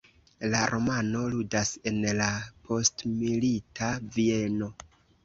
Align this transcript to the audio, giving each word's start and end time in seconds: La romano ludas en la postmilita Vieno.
La 0.51 0.59
romano 0.69 1.19
ludas 1.33 1.73
en 1.91 1.99
la 2.21 2.29
postmilita 2.71 3.91
Vieno. 4.17 4.71